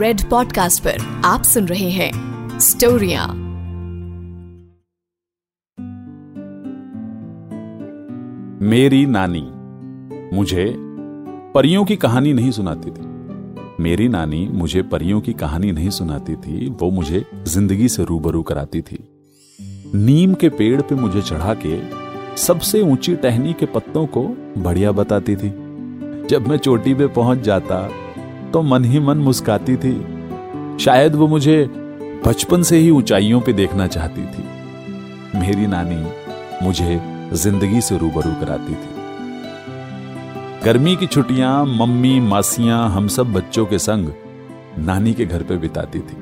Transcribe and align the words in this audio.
Red 0.00 0.30
podcast 0.30 0.82
पर 0.82 1.22
आप 1.24 1.42
सुन 1.42 1.66
रहे 1.66 1.90
हैं 1.90 2.58
स्टोरिया 2.58 3.26
मेरी 8.66 9.06
नानी, 9.06 9.42
मुझे 10.36 10.74
परियों 11.54 11.84
की 11.84 11.96
कहानी 11.96 12.32
नहीं 12.32 12.50
सुनाती 12.50 12.90
थी। 12.90 13.02
मेरी 13.82 14.08
नानी 14.08 14.48
मुझे 14.48 14.82
परियों 14.82 15.20
की 15.20 15.32
कहानी 15.32 15.72
नहीं 15.72 15.90
सुनाती 15.90 16.36
थी, 16.36 16.68
वो 16.68 16.90
मुझे 16.90 17.24
ज़िंदगी 17.44 17.88
से 17.88 18.04
रूबरू 18.04 18.42
कराती 18.42 18.80
थी। 18.80 18.98
नीम 19.94 20.34
के 20.34 20.48
पेड़ 20.48 20.80
पे 20.82 20.94
मुझे 20.94 21.22
चढ़ा 21.22 21.54
के 21.54 21.80
सबसे 22.36 22.80
ऊँची 22.82 23.16
टहनी 23.16 23.52
के 23.52 23.66
पत्तों 23.66 24.06
को 24.06 24.22
बढ़िया 24.58 24.92
बताती 24.92 25.36
थी। 25.36 25.50
जब 26.28 26.48
मैं 26.48 26.56
चोटी 26.56 26.94
पे 26.94 27.06
पहुँच 27.06 27.38
जाता 27.38 27.88
तो 28.52 28.62
मन 28.62 28.84
ही 28.84 29.00
मन 29.00 29.18
मुस्काती 29.18 29.76
थी। 29.76 29.94
शायद 30.78 31.14
वो 31.14 31.26
मुझे 31.28 31.64
बचपन 32.26 32.62
से 32.62 32.76
ही 32.76 32.90
ऊंचाइयों 32.90 33.40
पे 33.40 33.52
देखना 33.52 33.86
चाहती 33.86 34.22
थी। 34.22 34.44
मेरी 35.38 35.66
नानी 35.66 36.04
मुझे 36.66 37.00
ज़िंदगी 37.32 37.80
से 37.80 37.98
रूबरू 37.98 38.30
कराती 38.40 38.74
थी। 38.74 39.00
गर्मी 40.64 40.96
की 40.96 41.06
छुट्टियाँ, 41.06 41.64
मम्मी, 41.66 42.18
मासियाँ, 42.20 42.88
हम 42.90 43.08
सब 43.08 43.32
बच्चों 43.32 43.66
के 43.66 43.78
संग 43.78 44.12
नानी 44.78 45.14
के 45.14 45.26
घर 45.26 45.42
पे 45.42 45.56
बिताती 45.56 46.00
थी। 46.00 46.16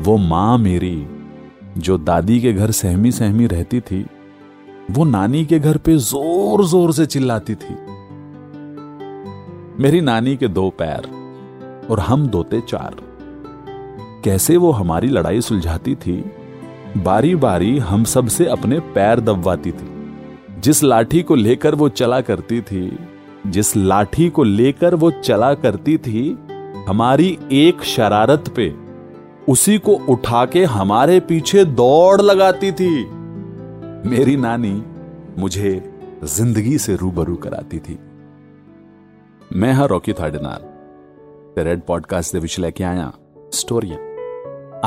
वो 0.00 0.16
माँ 0.16 0.58
मेरी, 0.58 1.06
जो 1.78 1.98
दादी 1.98 2.40
के 2.40 2.52
घर 2.52 2.70
सहमी 2.70 3.12
सहमी 3.12 3.46
रहती 3.46 3.80
थी, 3.80 4.04
वो 4.90 5.04
नानी 5.04 5.44
के 5.46 5.58
घर 5.58 5.76
पे 5.76 5.96
ज़ोर 5.96 6.64
ज़ोर 6.66 6.92
से 6.92 7.06
चिल्लाती 7.06 7.54
थी। 7.54 7.74
मेरी 9.82 10.00
नानी 10.00 10.36
के 10.36 10.48
दो 10.48 10.68
पैर 10.70 11.17
और 11.90 12.00
हम 12.00 12.26
दोते 12.26 12.60
चार। 12.60 12.96
कैसे 14.24 14.56
वो 14.56 14.70
हमारी 14.70 15.08
लड़ाई 15.08 15.40
सुलझाती 15.40 15.94
थी? 15.94 16.32
बारी 16.96 17.34
बारी 17.34 17.78
हम 17.78 18.04
सबसे 18.04 18.46
अपने 18.46 18.80
पैर 18.80 19.20
दबवाती 19.20 19.72
थी। 19.72 19.90
जिस 20.60 20.82
लाठी 20.82 21.22
को 21.22 21.34
लेकर 21.34 21.74
वो 21.74 21.88
चला 21.88 22.20
करती 22.20 22.60
थी, 22.60 22.98
जिस 23.46 23.76
लाठी 23.76 24.28
को 24.28 24.42
लेकर 24.42 24.94
वो 24.94 25.10
चला 25.10 25.54
करती 25.54 25.98
थी, 25.98 26.38
हमारी 26.88 27.38
एक 27.52 27.82
शरारत 27.82 28.48
पे, 28.56 28.74
उसी 29.48 29.78
को 29.78 29.92
उठा 29.92 30.44
के 30.46 30.64
हमारे 30.64 31.20
पीछे 31.20 31.64
दौड़ 31.64 32.20
लगाती 32.22 32.72
थी। 32.72 33.04
मेरी 34.08 34.36
नानी 34.36 34.82
मुझे 35.38 35.94
ज़िंदगी 36.24 36.78
से 36.78 36.96
रूबरू 36.96 37.34
कराती 37.36 37.78
थी। 37.78 37.98
मैं 39.52 39.72
हा 39.72 39.84
रॉकी 39.84 40.12
थाडेनार 40.12 40.67
ਤੇ 41.58 41.64
ਰੈਡ 41.64 41.80
ਪੋਡਕਾਸਟ 41.80 42.32
ਦੇ 42.32 42.38
ਵਿੱਚ 42.38 42.60
ਲੈ 42.60 42.70
ਕੇ 42.70 42.84
ਆਇਆ 42.84 43.12
ਸਟੋਰੀਆਂ। 43.52 43.98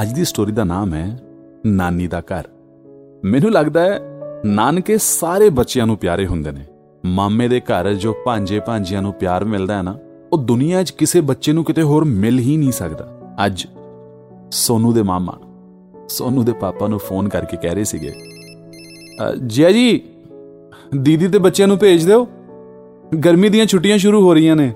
ਅੱਜ 0.01 0.13
ਦੀ 0.13 0.25
ਸਟੋਰੀ 0.25 0.51
ਦਾ 0.51 0.63
ਨਾਮ 0.63 0.93
ਹੈ 0.93 1.19
ਨਾਨੀ 1.65 2.07
ਦਾ 2.07 2.19
ਘਰ। 2.21 2.43
ਮੈਨੂੰ 3.25 3.51
ਲੱਗਦਾ 3.51 3.81
ਹੈ 3.81 3.99
ਨਾਨਕੇ 4.45 4.97
ਸਾਰੇ 4.97 5.49
ਬੱਚਿਆਂ 5.49 5.87
ਨੂੰ 5.87 5.97
ਪਿਆਰੇ 5.97 6.25
ਹੁੰਦੇ 6.27 6.51
ਨੇ। 6.51 6.65
ਮਾਮੇ 7.05 7.47
ਦੇ 7.47 7.59
ਘਰ 7.59 7.93
ਜੋ 7.93 8.13
ਭਾਂਜੇ 8.25 8.59
ਭਾਂਜੀਆਂ 8.59 9.01
ਨੂੰ 9.01 9.13
ਪਿਆਰ 9.13 9.45
ਮਿਲਦਾ 9.45 9.77
ਹੈ 9.77 9.81
ਨਾ, 9.81 9.97
ਉਹ 10.33 10.37
ਦੁਨੀਆ 10.37 10.83
'ਚ 10.83 10.91
ਕਿਸੇ 10.91 11.21
ਬੱਚੇ 11.21 11.51
ਨੂੰ 11.51 11.63
ਕਿਤੇ 11.63 11.81
ਹੋਰ 11.81 12.05
ਮਿਲ 12.05 12.39
ਹੀ 12.39 12.57
ਨਹੀਂ 12.57 12.71
ਸਕਦਾ। 12.71 13.35
ਅੱਜ 13.45 13.65
ਸੋਨੂ 14.51 14.93
ਦੇ 14.93 15.03
ਮਾਮਾ, 15.03 15.37
ਸੋਨੂ 16.09 16.43
ਦੇ 16.43 16.53
ਪਾਪਾ 16.53 16.87
ਨੂੰ 16.87 16.99
ਫੋਨ 16.99 17.29
ਕਰਕੇ 17.29 17.57
ਕਹਿ 17.57 17.75
ਰਹੇ 17.75 17.83
ਸੀਗੇ 17.83 18.13
ਜੀਆ 19.47 19.71
ਜੀ, 19.71 20.01
ਦੀਦੀ 20.95 21.27
ਤੇ 21.27 21.37
ਬੱਚਿਆਂ 21.37 21.67
ਨੂੰ 21.67 21.77
ਭੇਜ 21.77 22.05
ਦਿਓ। 22.05 22.27
ਗਰਮੀ 23.25 23.49
ਦੀਆਂ 23.49 23.65
ਛੁੱਟੀਆਂ 23.65 23.97
ਸ਼ੁਰੂ 23.97 24.21
ਹੋ 24.21 24.33
ਰਹੀਆਂ 24.33 24.55
ਨੇ। 24.55 24.73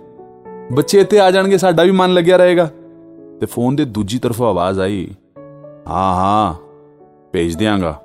ਬੱਚੇ 0.71 0.99
ਇੱਥੇ 0.99 1.19
ਆ 1.19 1.29
ਜਾਣਗੇ, 1.31 1.57
ਸਾਡਾ 1.57 1.83
ਵੀ 1.83 1.91
ਮਨ 1.91 2.13
ਲੱਗਿਆ 2.13 2.37
ਰਹੇਗਾ। 2.37 2.69
ਤੇ 3.39 3.45
ਫੋਨ 3.45 3.75
ਦੇ 3.75 3.85
ਦੂਜੀ 3.85 4.19
ਤਰਫੋਂ 4.19 4.47
ਆਵਾਜ਼ 4.49 4.79
ਆਈ, 4.79 5.07
ਹਾਂ 5.87 6.15
ਹਾਂ, 6.15 6.53
ਭੇਜ 7.31 7.55
ਦਿਆਂਗਾ। 7.55 8.01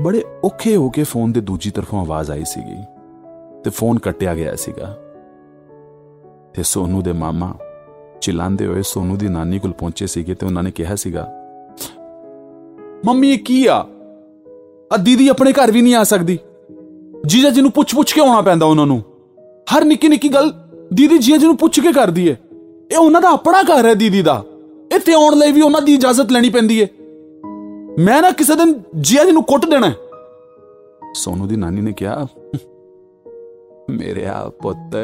ਬੜੇ 0.00 0.24
ਔਖੇ 0.44 0.76
ਹੋ 0.76 0.88
ਕੇ 0.90 1.02
ਫੋਨ 1.02 1.32
ਦੇ 1.32 1.40
ਦੂਜੀ 1.40 1.70
ਤਰਫੋਂ 1.70 2.00
ਆਵਾਜ਼ 2.00 2.30
ਆਈ 2.30 2.44
ਸੀਗੀ 2.44 2.82
ਤੇ 3.64 3.70
ਫੋਨ 3.70 3.98
ਕੱਟਿਆ 3.98 4.34
ਗਿਆ 4.34 4.54
ਸੀਗਾ। 4.54 4.96
ਤੇ 6.54 6.62
ਸੋਨੂ 6.62 7.02
ਦੇ 7.02 7.12
ਮਾਮਾ 7.12 7.52
ਚਿਲਾਉਂਦੇ 8.20 8.66
ਹੋਏ 8.66 8.82
ਸੋਨੂ 8.82 9.16
ਦੀ 9.16 9.28
ਨਾਨੀ 9.28 9.58
ਕੋਲ 9.58 9.72
ਪਹੁੰਚੇ 9.72 10.06
ਸੀਗੇ 10.06 10.34
ਤੇ 10.34 10.46
ਉਹਨਾਂ 10.46 10.62
ਨੇ 10.62 10.70
ਕਿਹਾ 10.70 10.94
ਸੀਗਾ, 10.94 11.26
ਮੰਮੀ, 13.04 13.32
ਇਹ 13.32 13.38
ਕੀ 13.38 13.66
ਆ? 13.66 13.78
ਆ 14.92 14.96
ਦੀਦੀ 14.96 15.28
ਆਪਣੇ 15.28 15.52
ਘਰ 15.52 15.70
ਵੀ 15.70 15.82
ਨਹੀਂ 15.82 15.94
ਆ 15.94 16.04
ਸਕਦੀ। 16.04 16.38
ਜੀਜਾ 17.26 17.50
ਜੀ 17.50 17.60
ਨੂੰ 17.60 17.70
ਪੁੱਛ 17.70 17.94
ਪੁੱਛ 17.94 18.12
ਕੇ 18.12 18.20
ਆਉਣਾ 18.20 18.40
ਪੈਂਦਾ 18.40 18.66
ਉਹਨਾਂ 18.66 18.86
ਨੂੰ। 18.86 19.02
ਹਰ 19.74 19.84
ਨਿੱਕੀ 19.84 20.08
ਨਿੱਕੀ 20.08 20.28
ਗੱਲ 20.28 20.52
ਦੀਦੀ 20.94 21.18
ਜੀਜਾ 21.18 21.36
ਜੀ 21.36 21.46
ਨੂੰ 21.46 21.56
ਪੁੱਛ 21.56 21.80
ਕੇ 21.80 21.92
ਕਰਦੀ 21.92 22.28
ਏ। 22.28 22.36
ਇਹ 22.92 22.98
ਉਹਨਾਂ 22.98 23.20
ਦਾ 23.20 23.30
ਆਪਣਾ 23.30 23.62
ਘਰ 23.62 23.86
ਹੈ 23.86 23.94
ਦੀਦੀ 23.94 24.22
ਦਾ। 24.22 24.44
ਇੱਥੇ 24.96 25.14
ਆਉਣ 25.14 25.36
ਲਈ 25.36 25.52
ਵੀ 25.52 25.60
ਉਹਨਾਂ 25.60 25.82
ਦੀ 25.82 25.94
ਇਜਾਜ਼ਤ 25.94 26.32
ਲੈਣੀ 26.32 26.50
ਪੈਂਦੀ 26.50 26.80
ਏ। 26.80 26.88
ਮੈਂ 27.98 28.22
ਨਾ 28.22 28.30
ਕਿਸੇ 28.30 28.54
ਦਿਨ 28.54 28.82
ਜੀਜਾ 29.00 29.24
ਜੀ 29.24 29.32
ਨੂੰ 29.32 29.42
ਕੁੱਟ 29.42 29.66
ਦੇਣਾ 29.66 29.92
ਸੋਨੂ 31.14 31.46
ਦੀ 31.46 31.56
ਨਾਨੀ 31.56 31.80
ਨੇ 31.80 31.92
ਕਿਹਾ, 31.92 32.26
ਮੇਰੇ 33.90 34.26
ਆ 34.26 34.48
ਪੁੱਤ, 34.48 34.96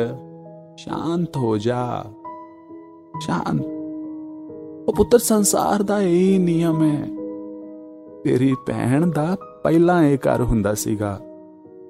ਸ਼ਾਂਤ 0.76 1.36
ਹੋ 1.36 1.58
ਜਾ। 1.58 2.04
ਸ਼ਾਂਤ। 3.20 3.60
ਉਹ 4.88 4.92
ਪੁੱਤਰ 4.96 5.18
ਸੰਸਾਰ 5.18 5.82
ਦਾ 5.82 6.00
ਇਹ 6.02 6.40
ਨਿਯਮ 6.40 6.82
ਹੈ। 6.82 7.08
ਤੇਰੀ 8.24 8.54
ਭੈਣ 8.66 9.06
ਦਾ 9.06 9.36
ਪਹਿਲਾਂ 9.62 10.02
ਇਹ 10.02 10.18
ਘਰ 10.18 10.42
ਹੁੰਦਾ 10.42 10.74
ਸੀਗਾ। 10.74 11.20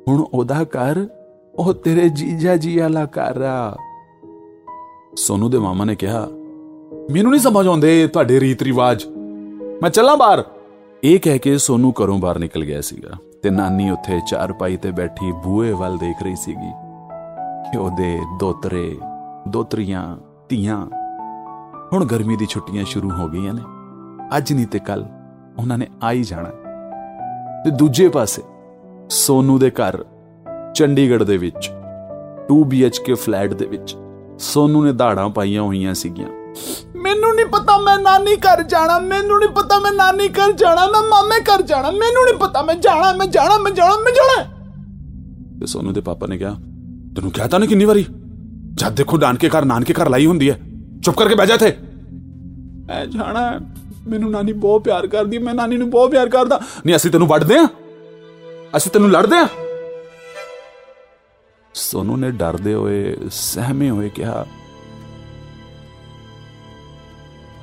ਹੁਣ 0.08 0.24
ਉਹਦਾ 0.34 0.62
ਘਰ 0.62 1.06
ਉਹ 1.54 1.74
ਤੇਰੇ 1.74 2.08
ਜੀਜਾ 2.08 2.56
ਜੀ 2.56 2.78
ਵਾਲਾ 2.78 3.04
ਘਰ 3.04 3.42
ਆ। 3.42 3.76
ਸੋਨੂ 5.16 5.48
ਦੇ 5.48 5.58
ਮਾਮਾ 5.58 5.84
ਨੇ 5.84 5.94
ਕਿਹਾ, 5.94 6.26
ਮੈਨੂੰ 7.12 7.30
ਨਹੀਂ 7.30 7.40
ਸਮਝ 7.40 7.66
ਆਉਂਦੇ 7.66 8.06
ਤੁਹਾਡੇ 8.06 8.40
ਰੀਤ 8.40 8.62
ਰਿਵਾਜ। 8.62 9.04
ਮੈਂ 9.82 9.90
ਚੱਲਾਂ 9.90 10.16
ਬਾਹਰ। 10.16 10.44
ਇਹ 11.04 11.20
ਕਹਿ 11.20 11.38
ਕੇ 11.38 11.58
ਸੋਨੂ 11.58 11.90
ਘਰੋਂ 11.90 12.18
ਬਾਹਰ 12.18 12.38
ਨਿਕਲ 12.38 12.64
ਗਿਆ 12.64 12.80
ਸੀਗਾ 12.80 13.10
ਤੇ 13.42 13.50
ਨਾਨੀ 13.50 13.90
ਉੱਥੇ 13.90 14.20
ਚਾਰਪਾਈ 14.28 14.76
ਤੇ 14.76 14.90
ਬੈਠੀ 14.90 15.32
ਬੂਏ 15.32 15.72
ਵੱਲ 15.72 15.98
ਦੇਖ 15.98 16.22
ਰਹੀ 16.22 16.36
ਸੀਗੀ 16.36 16.70
ਕਿ 17.72 17.78
ਉਹਦੇ 17.78 18.18
ਦੋਤਰੇ, 18.40 18.98
ਦੋਤਰੀਆਂ, 19.48 20.16
ਧੀਆਂ 20.48 20.86
ਹੁਣ 21.92 22.04
ਗਰਮੀ 22.04 22.36
ਦੀ 22.36 22.46
ਛੁੱਟੀਆਂ 22.46 22.84
ਸ਼ੁਰੂ 22.84 23.10
ਹੋ 23.10 23.28
ਗਈਆਂ 23.28 23.54
ਨੇ। 23.54 23.62
ਅੱਜ 24.36 24.52
ਨਹੀਂ 24.52 24.66
ਤੇ 24.66 24.78
ਕੱਲ 24.78 25.06
ਉਹਨਾਂ 25.58 25.78
ਨੇ 25.78 25.86
ਆ 26.02 26.12
ਹੀ 26.12 26.22
ਜਾਣਾ। 26.22 26.50
ਤੇ 27.64 27.70
ਦੂਜੇ 27.70 28.08
ਪਾਸੇ 28.08 28.42
ਸੋਨੂ 29.10 29.58
ਦੇ 29.58 29.70
ਘਰ 29.70 30.04
ਚੰਡੀਗੜ੍ਹ 30.74 31.24
ਦੇ 31.24 31.36
ਵਿੱਚ 31.36 31.70
2 32.48 32.58
BHK 32.70 33.14
ਫਲੈਟ 33.14 33.54
ਦੇ 33.54 33.66
ਵਿੱਚ, 33.66 33.96
ਸੋਨੂ 34.40 34.82
ਨੇ 34.84 34.92
ਧਾੜਾਂ 34.92 35.28
ਪਾਈਆਂ 35.30 35.62
ਹੋਈਆਂ 35.62 35.94
ਸੀਗੀਆਂ। 35.94 36.28
ਮੈਨੂੰ 36.96 37.34
ਨਹੀਂ 37.34 37.46
ਪਤਾ 37.46 37.76
ਮੈਂ 37.78 37.98
ਨਾਨੀ 37.98 38.34
ਘਰ 38.36 38.62
ਜਾਣਾ, 38.62 38.98
ਮੈਨੂੰ 39.00 39.38
ਨਹੀਂ 39.38 39.48
ਪਤਾ 39.50 39.78
ਮੈਂ 39.78 39.92
ਨਾਨੀ 39.92 40.28
ਘਰ 40.28 40.52
ਜਾਣਾ, 40.52 40.86
ਮੈਂ 40.86 41.02
ਮਾਮੇ 41.02 41.40
ਘਰ 41.42 41.62
ਜਾਣਾ, 41.62 41.90
ਮੈਨੂੰ 41.90 42.24
ਨਹੀਂ 42.24 42.38
ਪਤਾ 42.38 42.62
ਮੈਂ 42.62 42.74
ਜਾਣਾ 42.76 43.12
ਮੈਂ 43.12 43.26
ਜਾਣਾ 43.26 43.58
ਮੈਂ 43.58 43.72
ਜਾਣਾ 43.72 43.96
ਮੈਂ 43.96 44.12
ਜਾਣਾ। 44.12 44.42
ਤੇ 45.60 45.66
ਸੋਨੂ 45.66 45.92
ਦੇ 45.92 46.00
ਪਾਪਾ 46.00 46.26
ਨੇ 46.26 46.38
ਕਿਹਾ, 46.38 46.52
ਤੈਨੂੰ 47.16 47.30
ਕਹਤਾ 47.30 47.58
ਨਾ 47.58 47.66
ਕਿੰਨੀ 47.66 47.84
ਵਾਰੀ? 47.84 48.04
ਜਦ 48.74 48.94
ਦੇਖੋ 48.94 49.18
ਨਾਨਕੇ 49.18 49.48
ਘਰ 49.48 49.64
ਨਾਨਕੇ 49.64 49.94
ਘਰ 49.94 50.08
ਲਾਈ 50.08 50.26
ਹੁੰਦੀ 50.26 50.50
ਹੈ। 50.50 50.58
ਚੁੱਪ 51.04 51.16
ਕਰਕੇ 51.16 51.34
ਬਹਿ 51.34 51.46
ਜਾ 51.46 51.54
ਇੱਥੇ। 51.54 51.72
ਮੈਂ 52.86 53.06
ਜਾਣਾ, 53.06 53.60
ਮੈਨੂੰ 54.08 54.30
ਨਾਨੀ 54.30 54.52
ਬਹੁਤ 54.54 54.84
ਪਿਆਰ 54.84 55.06
ਕਰਦੀ, 55.06 55.38
ਮੈਂ 55.38 55.54
ਨਾਨੀ 55.54 55.76
ਨੂੰ 55.76 55.90
ਬਹੁਤ 55.90 56.10
ਪਿਆਰ 56.10 56.28
ਕਰਦਾ। 56.28 56.60
ਨਹੀਂ 56.86 56.96
ਅਸੀਂ 56.96 57.10
ਤੈਨੂੰ 57.10 57.28
ਵੱਢਦੇ 57.28 57.58
ਆ 57.58 57.66
ਅਸੀਂ 58.76 58.90
ਤੈਨੂੰ 58.92 59.10
ਲੜਦੇ 59.10 59.36
ਆ 59.36 59.48
ਸੋਨੂ 61.74 62.16
ਨੇ 62.16 62.30
ਡਰਦੇ 62.30 62.74
ਹੋਏ, 62.74 63.16
ਸਹਿਮੇ 63.30 63.88
ਹੋਏ 63.90 64.08
ਕਿਹਾ, 64.08 64.46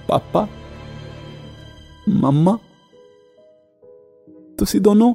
ਪਾਪਾ, 0.07 0.47
ਮੰਮਾ, 2.09 2.57
ਤੁਸੀਂ 4.57 4.81
ਦੋਨੋਂ 4.81 5.13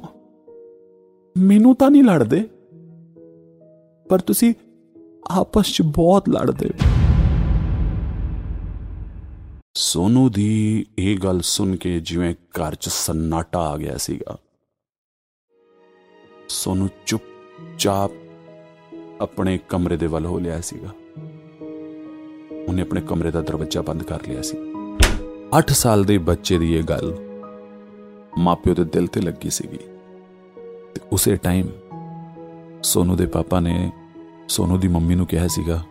ਮੈਨੂੰ 1.35 1.75
ਤਾਂ 1.75 1.91
ਨਹੀਂ 1.91 2.03
ਲੜਦੇ, 2.03 2.41
ਪਰ 4.05 4.19
ਤੁਸੀਂ 4.21 4.53
ਆਪਸ 5.31 5.73
'ਚ 5.73 5.81
ਬਹੁਤ 5.81 6.29
ਲੜਦੇ 6.29 6.69
ਸੋਨੂ 9.77 10.29
ਦੀ 10.29 10.85
ਇਹ 10.99 11.17
ਗੱਲ 11.17 11.41
ਸੁਣ 11.41 11.75
ਕੇ 11.75 11.99
ਜਿਵੇਂ 11.99 12.33
ਘਰ 12.57 12.75
'ਚ 12.75 12.89
ਸੰਨਾਟਾ 12.89 13.59
ਆ 13.59 13.77
ਗਿਆ 13.77 13.97
ਸੀਗਾ। 13.97 14.37
ਸੋਨੂ 16.49 16.87
ਚੁੱਪਚਾਪ 17.05 18.11
ਆਪਣੇ 19.21 19.59
ਕਮਰੇ 19.69 19.97
ਦੇ 19.97 20.07
ਵੱਲ 20.07 20.25
ਹੋ 20.25 20.39
ਲਿਆ 20.39 20.61
ਸੀਗਾ। 20.61 20.89
ਉਹਨੇ 22.67 22.81
ਆਪਣੇ 22.81 23.01
ਕਮਰੇ 23.01 23.31
ਦਾ 23.31 23.41
ਦਰਵਾਜ਼ਾ 23.41 23.81
ਬੰਦ 23.81 24.03
ਕਰ 24.03 24.19
ਲਿਆ 24.27 24.41
ਸੀ। 24.41 24.57
8 25.57 25.73
ਸਾਲ 25.73 26.03
ਦੇ 26.03 26.17
ਬੱਚੇ 26.17 26.57
ਦੀ 26.57 26.75
ਇਹ 26.75 26.83
ਗੱਲ 26.83 27.15
ਮਾਪਿਓ 28.37 28.73
ਦੇ 28.73 28.83
ਦਿਲ 28.83 29.07
ਤੇ 29.07 29.21
ਲੱਗੀ 29.21 29.49
ਸੀਗੀ। 29.49 29.77
ਤੇ 30.95 31.01
ਉਸੇ 31.11 31.35
ਟਾਈਮ 31.35 31.67
ਸੋਨੂ 32.83 33.15
ਦੇ 33.15 33.25
ਪਾਪਾ 33.25 33.59
ਨੇ 33.59 33.91
ਸੋਨੂ 34.47 34.77
ਦੀ 34.77 34.87
ਮੰਮੀ 34.87 35.15
ਨੂੰ 35.15 35.25
ਕਿਹਾ 35.25 35.47
ਸੀਗਾ, 35.47 35.81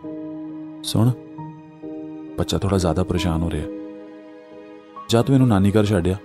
ਸੁਣ, 0.83 1.11
ਬੱਚਾ 2.37 2.57
ਥੋੜਾ 2.57 2.77
ਜ਼ਿਆਦਾ 2.77 3.03
ਪਰੇਸ਼ਾਨ 3.03 3.41
ਹੋ 3.41 3.49
ਰਿਹਾ। 3.51 3.65
ਜਾ 5.09 5.21
ਤੂੰ 5.21 5.35
ਇਹਨੂੰ 5.35 5.47
ਨਾਨੀ 5.47 5.71
ਘਰ 5.71 5.85
ਛੱਡਿਆ 5.85 6.17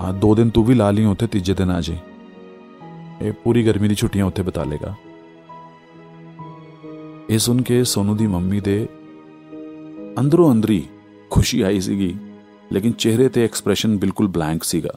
ਆ। 0.00 0.12
ਦੋ 0.12 0.34
ਦਿਨ 0.34 0.50
ਤੂੰ 0.50 0.64
ਵੀ 0.64 0.74
ਲਾ 0.74 0.90
ਲਈ, 0.90 1.04
ਉੱਥੇ 1.04 1.26
ਤੀਜੇ 1.26 1.54
ਦਿਨ 1.54 1.70
ਆ 1.70 1.80
ਜੇ 1.80 1.96
ਇਹ 3.22 3.32
ਪੂਰੀ 3.32 3.66
ਗਰਮੀ 3.66 3.88
ਦੀ 3.88 3.94
ਛੁੱਟੀਆਂ 3.94 4.24
ਉੱਥੇ 4.24 4.42
ਬਿਤਾ 4.42 4.64
ਲੇਗਾ 4.64 4.94
ਇਹ 7.32 7.38
ਸੁਣ 7.38 7.62
ਕੇ 7.62 7.84
ਸੋਨੂ 7.84 8.14
ਦੀ 8.14 8.26
ਮੰਮੀ 8.26 8.60
ਦੇ 8.60 8.88
ਅੰਦਰੋਂ 10.20 10.52
ਅੰਦਰੀ 10.52 10.86
ਖੁਸ਼ੀ 11.30 11.60
ਆਈ 11.60 11.80
ਸੀਗੀ, 11.80 12.16
ਲੇਕਿਨ 12.72 12.92
ਚਿਹਰੇ 12.92 13.28
ਤੇ 13.28 13.44
ਐਕਸਪ੍ਰੈਸ਼ਨ 13.44 13.96
ਬਿਲਕੁਲ 13.98 14.28
ਬਲੈਂਕ 14.28 14.64
ਸੀਗਾ। 14.64 14.90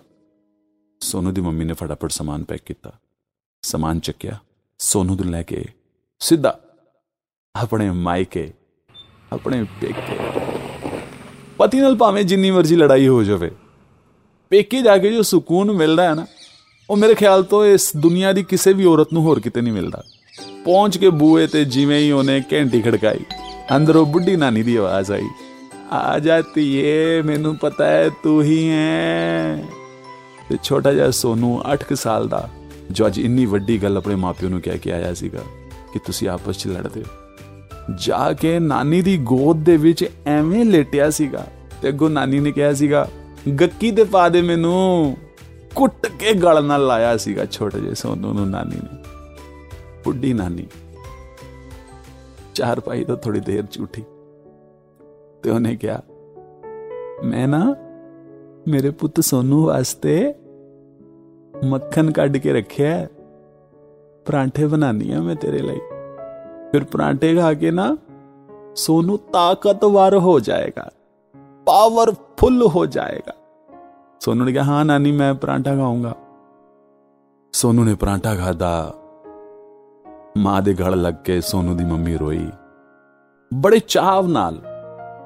ਸੋਨੂ 0.99 1.31
ਦੀ 1.31 1.41
ਮੰਮੀ 1.41 1.65
ਨੇ 1.65 1.73
ਫਟਾਫਟ 1.73 2.11
ਸਮਾਨ 2.11 2.43
ਪੈਕ 2.43 2.61
ਕੀਤਾ। 2.65 2.91
ਸਮਾਨ 3.61 3.99
ਚੱਕਿਆ। 3.99 4.37
ਸੋਨੂ 4.79 5.15
ਨੂੰ 5.15 5.25
ਲੈ 5.25 5.43
ਕੇ 5.43 5.63
ਸਿੱਧਾ 6.19 6.59
ਆਪਣੇ 7.55 7.89
ਮਾਇਕੇ, 7.91 8.53
ਆਪਣੇ 9.33 9.63
ਪੇਕੇ। 9.81 10.17
ਪਤੀ 11.57 11.79
ਨਾਲ 11.79 11.95
ਭਾਵੇਂ 11.95 12.23
ਜਿੰਨੀ 12.23 12.51
ਮਰਜ਼ੀ 12.51 12.75
ਲੜਾਈ 12.75 13.07
ਹੋ 13.07 13.23
ਜਾਵੇ। 13.23 13.51
ਪੇਕੇ 14.49 14.81
ਜਾ 14.81 14.97
ਕੇ 14.97 15.13
ਜੋ 15.13 15.21
ਸਕੂਨ 15.21 15.71
ਮਿਲਦਾ 15.71 16.09
ਹੈ 16.09 16.13
ਨਾ, 16.13 16.27
ਉਹ 16.89 16.97
ਮੇਰੇ 16.97 17.15
ਖਿਆਲ 17.15 17.43
ਤੋਂ 17.43 17.65
ਇਸ 17.65 17.91
ਦੁਨੀਆ 17.97 18.33
ਦੀ 18.33 18.43
ਕਿਸੇ 18.43 18.73
ਵੀ 18.73 18.85
ਔਰਤ 18.85 19.13
ਨੂੰ 19.13 19.23
ਹੋਰ 19.23 19.39
ਕਿਤੇ 19.39 19.61
ਨਹੀਂ 19.61 19.73
ਮਿਲਦਾ। 19.73 20.03
ਪਹੁੰਚ 20.65 20.97
ਕੇ 20.97 21.09
ਬੂਏ 21.09 21.47
ਤੇ 21.47 21.65
ਜਿਵੇਂ 21.65 21.99
ਹੀ 21.99 22.11
ਉਹਨੇ 22.11 22.43
ਘੰਟੀ 22.53 22.81
ਖੜਕਾਈ, 22.81 23.19
ਅੰਦਰੋਂ 23.75 24.05
ਬੁੱਢੀ 24.05 24.35
ਨਾਨੀ 24.35 24.63
ਦੀ 24.63 24.75
ਆਵਾਜ਼ 24.75 25.11
ਆਈ। 25.11 25.27
ਆ 25.91 26.19
ਜਾਤੀ 26.19 26.75
ਏ 26.75 27.21
ਮੈਨੂੰ 27.21 27.55
ਪਤਾ 27.55 27.85
ਹੈ 27.85 28.09
ਤੂੰ 28.23 28.43
ਹੀ 28.43 28.69
ਹੈ। 28.69 29.63
ਤੇ 30.49 30.57
ਛੋਟਾ 30.63 30.93
ਜਿਹਾ 30.93 31.11
ਸੋਨੂ 31.11 31.61
8 31.73 31.95
ਸਾਲ 31.95 32.27
ਦਾ, 32.27 32.49
ਜੋ 32.91 33.07
ਅੱਜ 33.07 33.19
ਇੰਨੀ 33.19 33.45
ਵੱਡੀ 33.45 33.83
ਗੱਲ 33.83 33.97
ਆਪਣੇ 33.97 34.15
ਮਾਪਿਓ 34.15 34.49
ਨੂੰ 34.49 34.61
ਕਹਿ 34.61 34.77
ਕੇ 34.77 34.91
ਆਇਆ 34.91 35.13
ਸੀਗਾ 35.13 35.41
ਕਿ 35.93 35.99
ਤੁਸੀਂ 35.99 36.29
ਆਪਸ 36.29 36.57
'ਚ 36.57 36.67
ਲੜਦੇ 36.67 37.01
ਹੋ। 37.01 37.05
ਜਾ 38.05 38.33
ਕੇ 38.33 38.59
ਨਾਨੀ 38.59 39.01
ਦੀ 39.01 39.17
ਗੋਦ 39.17 39.63
ਦੇ 39.63 39.77
ਵਿੱਚ 39.77 40.05
ਐਵੇਂ 40.25 40.65
ਲੇਟਿਆ 40.65 41.09
ਸੀਗਾ 41.09 41.47
ਤੇ 41.81 41.89
ਅੱਗੋਂ 41.89 42.09
ਨਾਨੀ 42.09 42.39
ਨੇ 42.39 42.51
ਕਿਹਾ 42.51 42.73
ਸੀਗਾ, 42.73 43.07
ਗੱਕੀ 43.61 43.91
ਤੇ 43.91 44.03
ਪਾ 44.03 44.29
ਦੇ 44.29 44.41
ਮੈਨੂੰ। 44.41 45.17
ਕੁੱਟ 45.75 46.07
ਕੇ 46.19 46.33
ਗਲ 46.33 46.65
ਨਾਲ 46.65 46.85
ਲਾਇਆ 46.87 47.17
ਸੀਗਾ 47.17 47.45
ਛੋਟੇ 47.45 47.79
ਜਿਹੇ 47.79 47.93
ਸੋਨੂ 47.93 48.33
ਨੂੰ 48.33 48.49
ਨਾਨੀ 48.49 48.75
ਨੇ। 48.75 48.94
ਬੁੱਢੀ 50.05 50.33
ਨਾਨੀ। 50.33 50.67
ਚਾਰ 52.55 52.79
ਪਾਈ 52.79 53.03
ਤੋਂ 53.03 53.17
ਥੋੜੀ 53.17 53.39
ਦੇਰ 53.39 53.63
ਝੂਠੀ 53.71 54.03
ਤੇ 55.43 55.49
ਉਹਨੇ 55.49 55.75
ਕਿਹਾ, 55.75 56.01
ਮੈਂ 57.23 57.47
ਨਾ 57.47 57.75
ਮੇਰੇ 58.67 58.89
ਪੁੱਤ 58.89 59.19
ਸੋਨੂ 59.19 59.65
ਵਾਸਤੇ 59.65 60.33
ਮੱਖਣ 61.65 62.11
ਕੱਢ 62.11 62.37
ਕੇ 62.37 62.53
ਰੱਖਿਆ 62.53 63.07
ਪਰਾਂਠੇ 64.25 64.65
ਬਣਾਨੀ 64.67 65.11
ਆ 65.11 65.21
ਮੈਂ 65.21 65.35
ਤੇਰੇ 65.35 65.59
ਲਈ। 65.59 65.79
ਫਿਰ 66.71 66.83
ਪਰਾਂਠੇ 66.83 67.35
ਖਾ 67.35 67.53
ਕੇ 67.53 67.71
ਨਾ 67.71 67.95
ਸੋਨੂ 68.75 69.17
ਤਾਕਤਵਰ 69.33 70.17
ਹੋ 70.17 70.39
ਜਾਏਗਾ, 70.39 70.89
ਪਾਵਰਫੁਲ 71.65 72.67
ਹੋ 72.67 72.85
ਜਾਏਗਾ। 72.85 73.33
ਸੋਨੂ 74.21 74.45
ਨੇ 74.45 74.51
ਕਿਹਾ, 74.51 74.63
ਹਾਂ 74.63 74.85
ਨਾਨੀ, 74.85 75.11
ਮੈਂ 75.11 75.33
ਪਰਾਂਠਾ 75.33 75.75
ਖਾਊਂਗਾ। 75.75 76.15
ਸੋਨੂ 77.53 77.83
ਨੇ 77.83 77.95
ਪਰਾਂਠਾ 77.95 78.35
ਖਾਦਾ 78.35 78.93
ਮਾਂ 80.37 80.61
ਦੇ 80.61 80.73
ਗਲ 80.73 81.01
ਲੱਗ 81.01 81.13
ਕੇ 81.13 81.41
ਸੋਨੂ 81.41 81.75
ਦੀ 81.75 81.85
ਮੰਮੀ 81.85 82.17
ਰੋਈ। 82.17 82.51
ਬੜੇ 83.53 83.79
ਚਾਵ 83.79 84.27
ਨਾਲ 84.27 84.61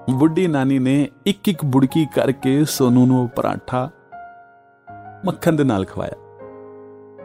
ਬੁੱਢੀ 0.09 0.47
ਨਾਨੀ 0.47 0.79
ਨੇ 0.79 1.09
ਇੱਕ 1.25 1.49
ਇੱਕ 1.49 1.65
ਬੁੜਕੀ 1.65 2.07
ਕਰਕੇ 2.15 2.65
ਸੋਨੂ 2.65 3.05
ਨੂੰ 3.05 3.29
ਪਰਾਂਠਾ 3.29 3.89
ਮੱਖਣ 5.25 5.53
ਦੇ 5.53 5.63
ਨਾਲ 5.63 5.85
ਖਵਾਇਆ 5.85 6.13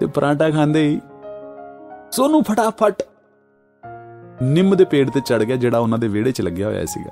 ਤੇ 0.01 0.07
ਪਰਾਂਠਾ 0.07 0.51
ਖਾਂਦੇ 0.51 0.89
ਹੀ 0.89 1.01
ਸੋਨੂ 2.13 2.43
ਫਟਾਫਟ 2.43 3.03
ਨਿੰਮ 4.43 4.77
ਦੇ 4.77 4.85
ਪੇੜ 4.85 5.11
ਤੇ 5.11 5.21
ਚੜ 5.21 5.43
ਗਿਆ 5.43 5.57
ਜਿਹੜਾ 5.57 5.79
ਉਹਨਾਂ 5.79 5.99
ਦੇ 5.99 6.09
ਵਿਹੜੇ 6.09 6.33
'ਚ 6.33 6.41
ਲੱਗਿਆ 6.41 6.69
ਹੋਇਆ 6.69 6.85
ਸੀਗਾ। 6.85 7.11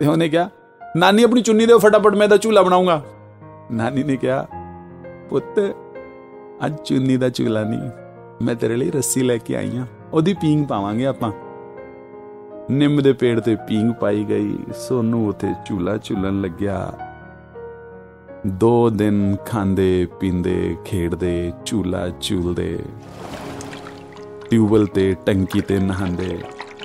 ਤੇ 0.00 0.06
ਉਹਨੇ 0.06 0.28
ਕਿਹਾ, 0.28 0.50
ਨਾਨੀ 0.96 1.22
ਆਪਣੀ 1.22 1.42
ਚੁੰਨੀ 1.42 1.66
ਦੇ 1.66 1.78
ਫਟਾਫਟ, 1.78 2.14
ਮੈਂ 2.14 2.28
ਤਾਂ 2.28 2.38
ਝੂਲਾ 2.38 2.62
ਬਣਾਉਂਗਾ। 2.62 3.02
ਨਾਨੀ 3.72 4.02
ਨੇ 4.02 4.16
ਕਿਹਾ, 4.16 4.46
ਪੁੱਤ, 5.30 5.60
ਅੱਜ 6.66 6.76
ਚੁੰਨੀ 6.84 7.16
ਦਾ 7.16 7.28
ਝੂਲਾ 7.28 7.64
ਨਹੀਂ 7.64 7.90
ਮੈਂ 8.42 8.54
ਤੇਰੇ 8.54 8.76
ਲਈ 8.76 8.90
ਰੱਸੀ 8.90 9.22
ਲੈ 9.22 9.38
ਕੇ 9.38 9.56
ਆਈ 9.56 9.76
ਆ 9.76 9.86
ਉਹਦੀ 10.12 10.34
ਪੀਂਗ 10.34 10.66
ਪਾਵਾਂਗੇ 10.66 11.06
ਆਪਾਂ। 11.06 11.32
ਨਿੰਮ 12.70 13.02
ਦੇ 13.02 13.12
ਪੇੜ 13.12 13.40
ਤੇ 13.40 13.54
ਪੀਂਗ 13.54 13.92
ਪਾਈ 13.92 14.24
ਗਈ। 14.24 14.58
ਸੋਨੂ 14.88 15.28
ਉਥੇ 15.28 15.52
ਝੂਲਾ 15.66 15.96
ਝੂਲਣ 15.96 16.40
ਲੱਗਿਆ। 16.40 16.98
ਦੋ 18.46 18.90
ਦਿਨ 18.90 19.36
ਖਾਂਦੇ, 19.46 20.06
ਪੀਂਦੇ, 20.20 20.76
ਖੇਡਦੇ, 20.84 21.52
ਝੂਲਾ 21.66 22.08
ਝੂਲਦੇ। 22.20 22.82
ਟਿਊਬਲ 24.50 24.86
ਤੇ 24.86 25.16
ਟੰਕੀ 25.26 25.60
ਤੇ 25.60 25.78
ਨਹਾਉਂਦੇ। 25.78 26.38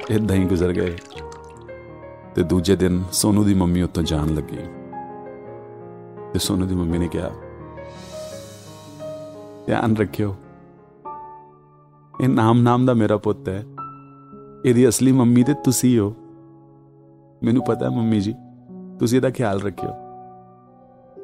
ਇਦਾਂ 0.09 0.35
ਹੀ 0.35 0.45
ਗੁਜ਼ਰ 0.45 0.73
ਗਏ। 0.73 0.97
ਤੇ 2.35 2.43
ਦੂਜੇ 2.43 2.75
ਦਿਨ 2.75 3.03
ਸੋਨੂ 3.11 3.43
ਦੀ 3.43 3.53
ਮੰਮੀ 3.53 3.81
ਉੱਤੋਂ 3.81 4.03
ਜਾਣ 4.03 4.27
ਲੱਗੀ। 4.27 4.57
ਤੇ 6.33 6.39
ਸੋਨੂ 6.39 6.65
ਦੀ 6.65 6.75
ਮੰਮੀ 6.75 6.97
ਨੇ 6.97 7.07
ਕਿਹਾ, 7.07 7.31
ਧਿਆਨ 9.65 9.97
ਰੱਖਿਓ 9.97 10.35
ਇਹ 12.21 12.29
ਨਾਮ 12.29 12.61
ਨਾਮ 12.61 12.85
ਦਾ 12.85 12.93
ਮੇਰਾ 12.93 13.17
ਪੁੱਤ 13.17 13.49
ਹੈ। 13.49 13.63
ਇਹਦੀ 14.65 14.89
ਅਸਲੀ 14.89 15.11
ਮੰਮੀ 15.11 15.43
ਤੇ 15.43 15.53
ਤੁਸੀਂ 15.53 15.99
ਹੋ। 15.99 16.13
ਮੈਨੂੰ 17.43 17.63
ਪਤਾ 17.63 17.85
ਹੈ 17.85 17.89
ਮੰਮੀ 17.89 18.19
ਜੀ, 18.19 18.35
ਤੁਸੀਂ 18.99 19.17
ਇਹਦਾ 19.17 19.29
ਖਿਆਲ 19.29 19.61
ਰੱਖਿਓ। 19.61 19.89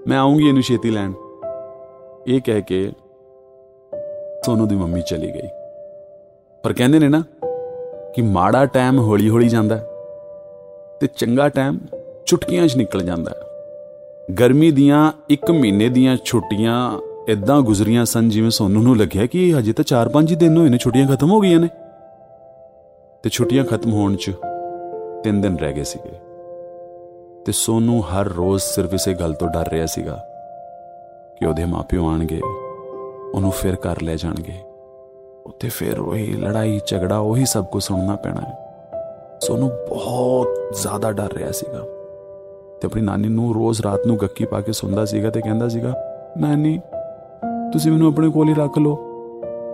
ਮੈਂ 0.08 0.18
ਆਉਂਗੀ 0.18 0.48
ਇਹਨੂੰ 0.48 0.64
ਛੇਤੀ 0.64 0.90
ਲੈਣ। 0.90 1.14
ਇਹ 2.28 2.42
ਕਹਿ 2.42 2.62
ਕੇ 2.62 2.92
ਸੋਨੂ 4.46 4.66
ਦੀ 4.66 4.76
ਮੰਮੀ 4.76 5.02
ਚਲੀ 5.02 5.28
ਗਈ। 5.28 5.48
ਪਰ 6.64 6.74
ਕਹਿੰਦੇ 6.74 7.00
ਨੇ 7.00 7.08
ਨਾ 7.08 7.24
ਕਿ 8.16 8.22
ਮਾੜਾ 8.22 8.66
ਟਾਈਮ 8.66 9.00
ਹੌਲੀ 9.00 9.30
ਹੌਲੀ 9.30 9.50
ਜਾਂਦਾ 9.50 9.76
ਤੇ 11.02 11.08
ਚੰਗਾ 11.18 11.50
ਟਾਈਮ 11.50 11.80
ਚੁਟਕੀਆਂ 12.26 12.68
'ਚ 12.68 12.76
ਨਿਕਲ 12.76 13.04
ਜਾਂਦਾ 13.04 13.32
ਗਰਮੀ 14.40 14.72
ਦੀਆਂ 14.72 15.12
1 15.34 15.54
ਮਹੀਨੇ 15.54 15.90
ਦੀਆਂ 15.90 16.18
ਛੁੱਟੀਆਂ 16.26 17.00
ਇਦਾਂ 17.28 17.62
ਗੁਜ਼ਰੀਆਂ 17.62 18.06
ਸਨ 18.06 18.30
ਜਿਵੇਂ 18.30 18.50
ਸੋਨੂ 18.50 18.82
ਨੂੰ 18.82 18.98
ਲੱਗਿਆ 18.98 19.26
ਕਿ 19.26 19.54
ਹਜੇ 19.60 19.74
ਤਾਂ 19.74 19.86
4-5 19.86 20.36
ਦਿਨ 20.36 20.58
ਹੋਏ 20.58 20.70
ਨੇ, 20.70 20.78
ਛੁੱਟੀਆਂ 20.78 21.08
ਖਤਮ 21.08 21.32
ਹੋ 21.32 21.40
ਗਈਆਂ 21.40 21.60
ਨੇ। 21.60 21.68
ਤੇ 23.24 23.30
ਛੁੱਟੀਆਂ 23.30 23.66
ਖਤਮ 23.66 23.94
ਹੋਣ 23.94 24.16
'ਚ 24.16 24.32
3 25.24 25.42
ਦਿਨ 25.42 25.60
ਰਹਿ 25.60 25.74
ਗਏ 25.74 25.84
ਸੀਗੇ। 25.84 26.20
ਤੇ 27.46 27.52
ਸੋਨੂ 27.52 28.02
ਹਰ 28.02 28.26
ਰੋਜ਼ 28.26 28.64
ਸਿਰਫ 28.64 28.94
ਇਸੇ 28.94 29.14
ਗੱਲ 29.14 29.34
ਤੋਂ 29.34 29.48
ਡਰ 29.48 29.70
ਰਿਹਾ 29.70 29.86
ਸੀਗਾ 29.86 30.26
ਕਿ 31.40 31.46
ਉਹਦੇ 31.46 31.66
ਮਾਪਿਓ 31.66 32.08
ਆਣਗੇ, 32.08 32.42
ਉਹਨੂੰ 33.34 33.52
ਫਿਰ 33.52 33.76
ਘਰ 33.76 34.02
ਲੈ 34.02 34.16
ਜਾਣਗੇ। 34.16 34.54
ਉੱਥੇ 35.46 35.70
ਫਿਰ 35.70 36.00
ਉਹੀ 36.00 36.34
ਲੜਾਈ, 36.34 36.82
ਝਗੜਾ, 36.88 37.18
ਉਹੀ 37.18 37.46
ਸਭ 37.46 37.66
ਕੁਝ 37.66 37.84
ਸੁਣਨਾ 37.84 38.16
ਪੈਣਾ 38.16 38.42
ਹੈ। 38.42 38.58
ਸੋਨੂ 39.42 39.70
ਬਹੁਤ 39.90 40.48
ਜ਼ਿਆਦਾ 40.82 41.12
ਡਰ 41.12 41.34
ਰਿਹਾ 41.34 41.52
ਸੀਗਾ। 41.52 41.80
ਤੇ 42.82 42.86
ਆਪਣੀ 42.86 43.02
ਨਾਨੀ 43.02 43.28
ਨੂੰ 43.28 43.54
ਰੋਜ਼ 43.54 43.82
ਰਾਤ 43.82 44.08
ਨੂੰ 44.08 44.18
ਗੱਕੀ 44.18 44.46
ਪਾ 44.46 44.62
ਕੇ 44.62 44.72
ਸੁਣਦਾ 44.72 45.06
ਸੀਗਾ 45.06 45.30
ਤੇ 45.30 45.42
ਕਹਿੰਦਾ 45.42 45.68
ਸੀਗਾ, 45.68 45.94
ਨਾਨੀ 46.38 46.80
ਤੁਸੀਂ 47.74 47.92
ਮੈਨੂੰ 47.92 48.08
ਆਪਣੇ 48.08 48.30
ਕੋਲ 48.30 48.50
ਹੀ 48.50 48.54
ਰੱਖ 48.54 48.78
ਲਓ। 48.78 48.96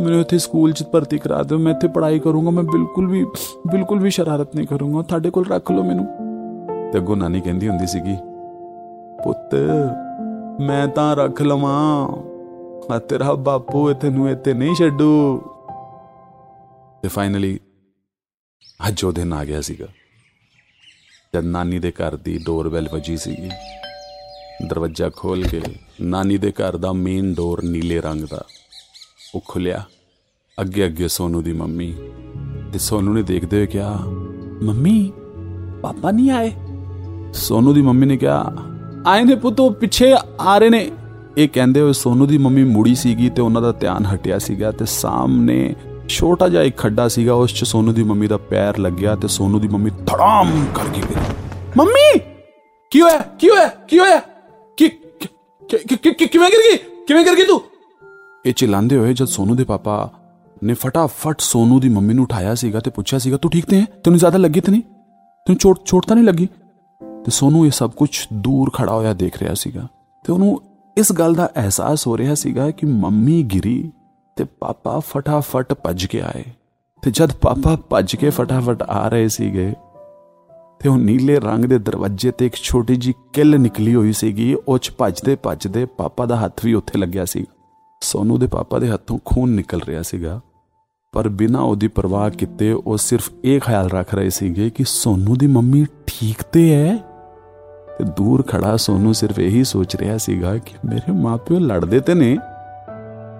ਮੈਨੂੰ 0.01 0.21
ਇੱਥੇ 0.21 0.37
ਸਕੂਲ 0.37 0.73
'ਚ 0.73 0.83
ਭਰਤੀ 0.83 1.17
ਕਰਾ 1.17 1.43
ਦਿਓ। 1.43 1.57
ਮੈਂ 1.57 1.73
ਇੱਥੇ 1.73 1.87
ਪੜ੍ਹਾਈ 1.87 2.19
ਕਰੂੰਗਾ। 2.19 2.49
ਮੈਂ 2.49 2.63
ਬਿਲਕੁਲ 2.63 3.07
ਵੀ 3.07 3.23
ਬਿਲਕੁਲ 3.71 3.99
ਵੀ 3.99 4.09
ਸ਼ਰਾਰਤ 4.09 4.55
ਨਹੀਂ 4.55 4.67
ਕਰੂੰਗਾ। 4.67 5.01
ਤੁਹਾਡੇ 5.01 5.29
ਕੋਲ 5.29 5.45
ਰੱਖ 5.45 5.71
ਲਓ 5.71 5.83
ਮੈਨੂੰ। 5.83 6.05
ਤੇ 6.91 6.99
ਅੱਗੋਂ 6.99 7.15
ਨਾਨੀ 7.17 7.41
ਕਹਿੰਦੀ 7.41 7.67
ਹੁੰਦੀ 7.67 7.87
ਸੀਗੀ, 7.87 8.15
ਪੁੱਤ, 9.23 9.55
ਮੈਂ 10.61 10.87
ਤਾਂ 10.87 11.15
ਰੱਖ 11.15 11.41
ਲਵਾਂ। 11.41 12.07
ਆ 12.91 12.99
ਤੇਰਾ 12.99 13.33
ਬਾਪੂ 13.33 13.93
ਤੈਨੂੰ 13.93 14.29
ਇੱਥੇ 14.29 14.53
ਨਹੀਂ 14.53 14.75
ਛੱਡੂ। 14.75 15.41
ਤੇ 17.01 17.07
ਫਾਈਨਲੀ 17.07 17.59
ਅੱਜ 18.87 19.03
ਉਹ 19.03 19.11
ਦਿਨ 19.11 19.33
ਆ 19.33 19.45
ਗਿਆ 19.45 19.61
ਸੀਗਾ। 19.61 19.87
ਜਦ 21.35 21.43
ਨਾਨੀ 21.45 21.79
ਦੇ 21.79 21.91
ਘਰ 21.91 22.15
ਦੀ 22.15 22.39
ਡੋਰਬੈਲ 22.45 22.89
ਵੱਜੀ 22.93 23.17
ਸੀਗੀ। 23.17 23.49
ਦਰਵਾਜ਼ਾ 24.69 25.09
ਖੋਲ 25.15 25.43
ਕੇ 25.43 25.61
ਨਾਨੀ 26.01 26.37
ਦੇ 26.37 26.51
ਘਰ 26.51 26.77
ਦਾ 26.77 26.91
ਮੇਨ 26.93 27.33
ਡੋਰ 27.33 27.63
ਨੀਲੇ 27.63 28.01
ਰੰਗ 28.01 28.23
ਦਾ 28.31 28.43
ਉਹ 29.35 29.41
ਖੁੱਲਿਆ 29.47 29.83
ਅੱਗੇ 30.61 30.85
ਅੱਗੇ 30.85 31.07
ਸੋਨੂ 31.07 31.41
ਦੀ 31.41 31.53
ਮੰਮੀ 31.53 31.93
ਤੇ 32.73 32.79
ਸੋਨੂ 32.79 33.13
ਨੇ 33.13 33.21
ਦੇਖਦੇ 33.23 33.57
ਹੋਏ 33.57 33.65
ਕਿਹਾ, 33.65 33.97
ਮੰਮੀ, 34.63 35.11
ਪਾਪਾ 35.81 36.11
ਨਹੀਂ 36.11 36.31
ਆਏ? 36.31 36.51
ਸੋਨੂ 37.33 37.73
ਦੀ 37.73 37.81
ਮੰਮੀ 37.81 38.05
ਨੇ 38.05 38.17
ਕਿਹਾ, 38.17 38.53
ਆਏ 39.07 39.23
ਨੇ 39.23 39.35
ਪੁੱਤੋ 39.35 39.69
ਪਿੱਛੇ 39.69 40.13
ਆ 40.39 40.57
ਰਹੇ 40.57 40.69
ਨੇ। 40.69 40.91
ਇਹ 41.37 41.49
ਕਹਿੰਦੇ 41.49 41.81
ਹੋਏ 41.81 41.93
ਸੋਨੂ 41.93 42.25
ਦੀ 42.25 42.37
ਮੰਮੀ 42.37 42.63
ਮੁੜੀ 42.63 42.95
ਸੀਗੀ 42.95 43.29
ਤੇ 43.29 43.41
ਉਹਨਾਂ 43.41 43.61
ਦਾ 43.61 43.71
ਧਿਆਨ 43.71 44.05
ਹਟਿਆ 44.05 44.37
ਸੀਗਾ 44.39 44.71
ਤੇ 44.71 44.85
ਸਾਹਮਣੇ 44.85 45.75
ਛੋਟਾ 46.09 46.47
ਜਿਹਾ 46.49 46.63
ਇੱਕ 46.63 46.77
ਖੱਡਾ 46.77 47.07
ਸੀਗਾ, 47.07 47.33
ਉਸ 47.33 47.53
'ਚ 47.53 47.63
ਸੋਨੂ 47.63 47.93
ਦੀ 47.93 48.03
ਮੰਮੀ 48.03 48.27
ਦਾ 48.27 48.37
ਪੈਰ 48.37 48.77
ਲੱਗਿਆ 48.77 49.15
ਤੇ 49.15 49.27
ਸੋਨੂ 49.27 49.59
ਦੀ 49.59 49.67
ਮੰਮੀ 49.67 49.89
ਧੜਾਮ 49.89 50.65
ਕਰ 50.75 50.87
ਗਈ 50.87 51.01
ਫਿਰ 51.01 51.17
ਮੰਮੀ, 51.77 52.19
ਕੀ 52.91 53.01
ਹੋਇਆ? 53.01 53.17
ਕੀ 53.39 53.49
ਹੋਇਆ? 53.49 53.67
ਕੀ 53.67 53.99
ਹੋਇਆ? 53.99 54.19
ਕੀ 54.19 54.32
ਕਿਵੇਂ 55.77 56.51
ਕਰ 56.51 56.71
ਗਈ? 56.71 56.77
ਕਿਵੇਂ 57.07 57.25
ਕਰ 57.25 57.35
ਗਈ 57.35 57.45
ਤੂੰ? 57.45 57.61
ਇਹ 58.45 58.53
ਚਿਲਾਉਂਦੇ 58.53 58.97
ਹੋਏ 58.97 59.13
ਜਦ 59.13 59.25
ਸੋਨੂ 59.25 59.55
ਦੇ 59.55 59.63
ਪਾਪਾ 59.63 60.11
ਨੇ 60.63 60.73
ਫਟਾਫਟ 60.73 61.41
ਸੋਨੂ 61.41 61.79
ਦੀ 61.79 61.89
ਮੰਮੀ 61.89 62.13
ਨੂੰ 62.13 62.23
ਉਠਾਇਆ 62.23 62.55
ਸੀਗਾ 62.55 62.79
ਤੇ 62.79 62.91
ਪੁੱਛਿਆ 62.91 63.19
ਸੀਗਾ, 63.19 63.37
ਤੂੰ 63.37 63.51
ਠੀਕ 63.51 63.65
ਤੇ 63.65 63.81
ਹੈ? 63.81 63.85
ਤੈਨੂੰ 63.85 64.19
ਜ਼ਿਆਦਾ 64.19 64.37
ਲੱਗੀ 64.37 64.59
ਤੇ 64.59 64.71
ਨਹੀਂ? 64.71 64.81
ਤੈਨੂੰ 64.81 65.57
ਚੋਟ 65.57 65.79
ਚੋਟ 65.85 66.05
ਤਾਂ 66.05 66.15
ਨਹੀਂ 66.15 66.25
ਲੱਗੀ? 66.25 66.45
ਤੇ 67.01 67.31
ਸੋਨੂ 67.31 67.65
ਇਹ 67.65 67.71
ਸਭ 67.71 67.91
ਕੁਝ 67.91 68.09
ਦੂਰ 68.33 68.69
ਖੜਾ 68.69 68.93
ਹੋਇਆ 68.93 69.13
ਦੇਖ 69.13 69.37
ਰਿਹਾ 69.37 69.53
ਸੀਗਾ 69.53 69.87
ਤੇ 70.23 70.33
ਉਹਨੂੰ 70.33 70.61
ਇਸ 70.97 71.11
ਗੱਲ 71.11 71.33
ਦਾ 71.33 71.51
ਅਹਿਸਾਸ 71.57 72.07
ਹੋ 72.07 72.17
ਰਿਹਾ 72.17 72.35
ਸੀਗਾ 72.35 72.71
ਕਿ 72.71 72.85
ਮੰਮੀ 72.85 73.43
ਗਿਰੀ 73.43 73.91
ਤੇ 74.35 74.43
ਪਾਪਾ 74.43 74.99
ਫਟਾਫਟ 74.99 75.73
ਭੱਜ 75.73 76.05
ਕੇ 76.05 76.21
ਆਏ। 76.21 76.43
ਤੇ 77.01 77.11
ਜਦ 77.11 77.31
ਪਾਪਾ 77.31 77.75
ਭੱਜ 77.89 78.15
ਕੇ 78.15 78.29
ਫਟਾਫਟ 78.29 78.83
ਆ 78.83 79.07
ਰਹੇ 79.07 79.27
ਸੀਗੇ 79.27 79.73
ਤੇ 80.83 80.89
ਉਹ 80.89 80.97
ਨੀਲੇ 80.97 81.39
ਰੰਗ 81.39 81.65
ਦੇ 81.65 81.79
ਦਰਵਾਜ਼ੇ 81.79 82.31
ਤੇ 82.31 82.45
ਇੱਕ 82.45 82.55
ਛੋਟੀ 82.55 82.95
ਜੀ 82.95 83.13
ਕਿੱਲ 83.33 83.59
ਨਿਕਲੀ 83.59 83.95
ਹੋਈ 83.95 84.13
ਸੀਗੀ। 84.13 84.57
ਉਹ 84.67 84.77
ਚ 84.77 84.91
ਭੱਜਦੇ 84.97 85.35
ਭੱਜਦੇ 85.35 85.85
ਪਾਪਾ 85.85 86.25
ਦਾ 86.25 86.35
ਹੱਥ 86.35 86.65
ਵੀ 86.65 86.73
ਉੱਥੇ 86.73 86.99
ਲੱਗਿਆ 86.99 87.25
ਸੀ। 87.25 87.45
ਸੋਨੂ 88.01 88.37
ਦੇ 88.37 88.47
ਪਾਪਾ 88.47 88.79
ਦੇ 88.79 88.89
ਹੱਥੋਂ 88.89 89.19
ਖੂਨ 89.25 89.49
ਨਿਕਲ 89.49 89.81
ਰਿਹਾ 89.87 90.01
ਸੀਗਾ। 90.01 90.41
ਪਰ 91.13 91.29
ਬਿਨਾਂ 91.29 91.61
ਉਹਦੀ 91.61 91.87
ਪਰਵਾਹ 91.87 92.29
ਕੀਤੇ 92.29 92.71
ਉਹ 92.73 92.97
ਸਿਰਫ 92.97 93.29
ਇਹ 93.43 93.59
ਖਿਆਲ 93.59 93.89
ਰੱਖ 93.89 94.15
ਰਹੇ 94.15 94.29
ਸੀਗੇ 94.29 94.69
ਕਿ 94.69 94.83
ਸੋਨੂ 94.83 95.35
ਦੀ 95.35 95.47
ਮੰਮੀ 95.47 95.85
ਠੀਕ 96.07 96.43
ਤੇ 96.51 96.75
ਹੈ। 96.75 96.97
ਤੇ 97.97 98.03
ਦੂਰ 98.03 98.43
ਖੜਾ 98.43 98.77
ਸੋਨੂ 98.77 99.13
ਸਿਰਫ 99.13 99.39
ਇਹੀ 99.39 99.63
ਸੋਚ 99.63 99.95
ਰਿਹਾ 99.95 100.17
ਸੀਗਾ 100.17 100.57
ਕਿ 100.57 100.87
ਮੇਰੇ 100.87 101.11
ਮਾਪਿਓ 101.11 101.59
ਲੜਦੇ 101.59 101.99
ਤੇ 101.99 102.13
ਨੇ, 102.13 102.37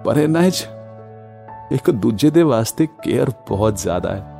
ਪਰ 0.04 0.16
ਇਹਨਾਂ 0.16 0.50
'ਚ 0.50 0.66
ਇੱਕ 1.72 1.90
ਦੂਜੇ 1.90 2.30
ਦੇ 2.30 2.42
ਵਾਸਤੇ 2.42 2.88
ਕੇਅਰ 3.02 3.30
ਬਹੁਤ 3.48 3.76
ਜ਼ਿਆਦਾ 3.76 4.16
ਹੈ। 4.16 4.30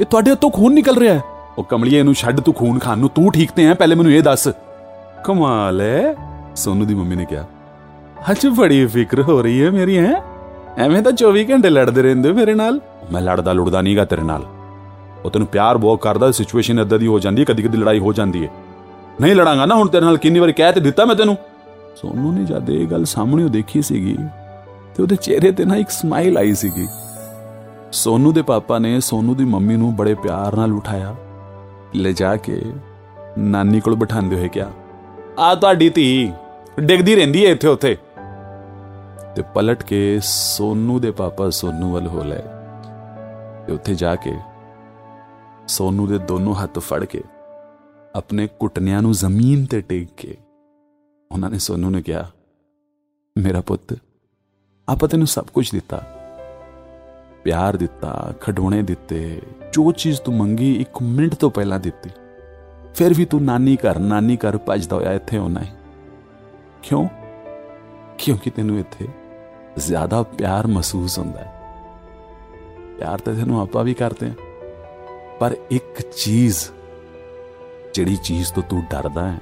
ਇਹ 0.00 0.06
ਤੁਹਾਡੇ 0.06 0.30
ਹੱਥੋਂ 0.30 0.50
ਖੂਨ 0.50 0.74
ਨਿਕਲ 0.74 0.96
ਰਿਹਾ 0.96 1.14
ਹੈ। 1.14 1.31
ਉਹ 1.58 1.64
ਕਮਲੀਏ, 1.64 1.98
ਇਹਨੂੰ 1.98 2.14
ਛੱਡ, 2.14 2.40
ਤੂੰ 2.40 2.54
ਖੂਨ 2.54 2.78
ਖਾਣ 2.78 2.98
ਨੂੰ, 2.98 3.08
ਤੂੰ 3.08 3.32
ਠੀਕ 3.32 3.50
ਤੇ 3.50 3.66
ਹੈ 3.66 3.74
ਪਹਿਲੇ 3.74 3.94
ਮੈਨੂੰ 3.94 4.12
ਇਹ 4.12 4.22
ਦੱਸ। 4.22 4.48
ਕਮਾਲ 5.24 5.80
ਹੈ 5.80 6.14
ਸੋਨੂ 6.56 6.84
ਦੀ 6.84 6.94
ਮੰਮੀ 6.94 7.16
ਨੇ 7.16 7.24
ਕਿਹਾ। 7.24 7.44
ਅੱਜ 8.30 8.46
ਬੜੀ 8.46 8.86
ਫਿਕਰ 8.86 9.22
ਹੋ 9.22 9.42
ਰਹੀ 9.42 9.62
ਹੈ 9.62 9.70
ਮੇਰੀ, 9.70 9.98
ਹੈ? 9.98 10.22
ਐਵੇਂ 10.78 11.02
ਤਾਂ 11.02 11.12
24 11.12 11.44
ਘੰਟੇ 11.50 11.70
ਲੜਦੇ 11.70 12.02
ਰਹਿੰਦੇ 12.02 12.28
ਹੋ 12.28 12.34
ਮੇਰੇ 12.34 12.54
ਨਾਲ। 12.54 12.80
ਮੈਂ 13.12 13.20
ਲੜਦਾ 13.20 13.52
ਲੁੜਦਾ 13.52 13.80
ਨਹੀਂਗਾ 13.82 14.04
ਤੇਰੇ 14.04 14.22
ਨਾਲ। 14.22 14.42
ਉਹ 15.24 15.30
ਤੈਨੂੰ 15.30 15.48
ਪਿਆਰ 15.48 15.78
ਬਹੁਤ 15.78 16.00
ਕਰਦਾ 16.00 16.30
ਸਿਚੁਏਸ਼ਨ 16.30 16.78
ਇਦਾਂ 16.80 16.98
ਦੀ 16.98 17.06
ਹੋ 17.06 17.18
ਜਾਂਦੀ 17.18 17.40
ਹੈ 17.40 17.44
ਕਦੀ 17.44 17.62
ਕਦੀ 17.62 17.78
ਲੜਾਈ 17.78 17.98
ਹੋ 17.98 18.12
ਜਾਂਦੀ 18.12 18.44
ਹੈ 18.44 18.50
ਨਹੀਂ 19.20 19.34
ਲੜਾਂਗਾ 19.34 19.66
ਨਾ 19.66 19.74
ਹੁਣ 19.74 19.88
ਤੇਰੇ 19.88 20.04
ਨਾਲ, 20.04 20.16
ਕਿੰਨੀ 20.16 20.38
ਵਾਰੀ 20.38 20.52
ਕਹਿ 20.52 20.72
ਤੇ 20.72 20.80
ਦਿੱਤਾ 20.80 21.04
ਮੈਂ 21.04 21.14
ਤੈਨੂੰ। 21.14 21.36
ਸੋਨੂ 21.96 22.32
ਨੇ 22.32 22.44
ਜਦ 22.44 22.70
ਇਹ 22.70 22.86
ਗੱਲ 22.86 23.04
ਸਾਹਮਣੇ 23.04 23.48
ਦੇਖੀ 23.48 23.82
ਸੀਗੀ, 23.82 24.16
ਤੇ 24.94 25.02
ਉਹਦੇ 25.02 25.16
ਚਿਹਰੇ 25.16 25.52
ਤੇ 25.52 25.64
ਨਾ 25.64 25.76
ਇੱਕ 25.76 25.90
ਸਮਾਈਲ 25.90 26.38
ਆਈ 26.38 26.54
ਸੀਗੀ। 26.54 26.86
ਸੋਨੂ 27.92 28.32
ਦੇ 28.32 28.42
ਪਾਪਾ 28.42 28.78
ਨੇ 28.78 29.00
ਸੋਨੂ 29.00 29.34
ਦੀ 29.34 29.44
ਮੰਮੀ 29.44 29.76
ਨੂੰ 29.76 29.94
ਬੜੇ 29.96 30.14
ਪਿਆਰ 30.14 30.56
ਨਾਲ 30.56 30.72
ਉਠਾਇਆ। 30.72 31.14
ਲੈ 31.94 32.12
ਜਾ 32.12 32.36
ਕੇ 32.36 32.60
ਨਾਨੀ 33.38 33.80
ਕੋਲ 33.80 33.94
ਬਿਠਾਉਂਦੇ 33.94 34.36
ਹੋਏ 34.36 34.48
ਕਿਹਾ, 34.48 34.70
ਆ 35.38 35.54
ਤੁਹਾਡੀ 35.54 35.88
ਧੀ 35.88 36.32
ਡਿੱਗਦੀ 36.80 37.14
ਰਹਿੰਦੀ 37.16 37.44
ਹੈ 37.46 37.50
ਇੱਥੇ 37.50 37.68
ਉੱਥੇ। 37.68 37.96
ਤੇ 39.36 39.42
ਪਲਟ 39.54 39.82
ਕੇ 39.82 40.18
ਸੋਨੂ 40.22 40.98
ਦੇ 41.00 41.10
ਪਾਪਾ 41.10 41.48
ਸੋਨੂ 41.50 41.92
ਵੱਲ 41.92 42.06
ਹੋ 42.06 42.22
ਲਏ 42.24 42.42
ਤੇ 43.66 43.72
ਉੱਥੇ 43.72 43.94
ਜਾ 43.94 44.14
ਕੇ 44.16 44.32
ਸੋਨੂ 45.68 46.06
ਦੇ 46.06 46.18
ਦੋਨੋਂ 46.18 46.54
ਹੱਥ 46.54 46.78
ਫੜ 46.78 47.04
ਕੇ 47.04 47.22
ਆਪਣੇ 48.14 48.46
ਘੁਟਨਿਆਂ 48.62 49.02
ਨੂੰ 49.02 49.12
ਜ਼ਮੀਨ 49.12 49.64
ਤੇ 49.64 49.80
ਟੇਕ 49.80 50.08
ਕੇ 50.16 50.36
ਉਹਨਾਂ 51.30 51.50
ਨੇ 51.50 51.58
ਸੋਨੂ 51.58 51.90
ਨੂੰ 51.90 52.02
ਕਿਹਾ, 52.02 52.26
ਮੇਰਾ 53.36 53.60
ਪੁੱਤ, 53.60 53.94
ਆਪਾਂ 54.88 55.08
ਤੈਨੂੰ 55.08 55.26
ਸਭ 55.26 55.46
ਕੁਝ 55.54 55.70
ਦਿੱਤਾ। 55.72 56.02
ਪਿਆਰ 57.44 57.76
ਦਿੱਤਾ, 57.76 58.34
ਖਡੋਣੇ 58.40 58.82
ਦਿੱਤੇ, 58.82 59.42
ਜੋ 59.72 59.92
ਚੀਜ਼ 59.92 60.20
ਤੂੰ 60.20 60.34
ਮੰਗੀ 60.34 60.80
ਇੱਕ 60.80 61.02
ਮਿੰਟ 61.02 61.34
ਤੋਂ 61.34 61.50
ਪਹਿਲਾਂ 61.50 61.80
ਦਿੱਤੀ। 61.80 62.10
ਫਿਰ 62.94 63.14
ਵੀ 63.14 63.24
ਤੂੰ 63.24 63.44
ਨਾਨੀ 63.44 63.76
ਘਰ 63.76 63.98
ਨਾਨੀ 63.98 64.36
ਘਰ 64.36 64.58
ਭੱਜਦਾ 64.58 64.96
ਹੋਇਆ 64.96 65.12
ਇੱਥੇ 65.12 65.36
ਆਉਣਾ 65.36 65.60
ਹੈ। 65.60 65.74
ਕਿਉਂ? 66.82 67.08
ਕਿਉਂਕਿ 68.18 68.50
ਤੈਨੂੰ 68.50 68.78
ਇੱਥੇ 68.78 69.08
ਜ਼ਿਆਦਾ 69.78 70.22
ਪਿਆਰ 70.22 70.66
ਮਹਿਸੂਸ 70.66 71.18
ਹੁੰਦਾ 71.18 71.38
ਹੈ। 71.38 71.62
ਪਿਆਰ 72.98 73.18
ਤਾਂ 73.18 73.34
ਤੈਨੂੰ 73.34 73.60
ਆਪਾਂ 73.60 73.84
ਵੀ 73.84 73.94
ਕਰਦੇ 73.94 74.28
ਹਾਂ। 74.28 74.34
ਪਰ 75.40 75.56
ਇੱਕ 75.70 76.00
ਚੀਜ਼, 76.16 76.58
ਜਿਹੜੀ 77.94 78.16
ਚੀਜ਼ 78.16 78.52
ਤੋਂ 78.52 78.62
ਤੂੰ 78.62 78.82
ਡਰਦਾ 78.90 79.32
ਹੈ, 79.32 79.38